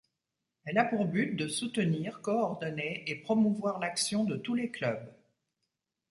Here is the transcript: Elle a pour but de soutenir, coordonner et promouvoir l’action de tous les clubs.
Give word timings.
Elle 0.65 0.79
a 0.79 0.83
pour 0.85 1.05
but 1.05 1.35
de 1.35 1.47
soutenir, 1.47 2.23
coordonner 2.23 3.03
et 3.05 3.13
promouvoir 3.21 3.77
l’action 3.77 4.23
de 4.23 4.35
tous 4.35 4.55
les 4.55 4.71
clubs. 4.71 5.13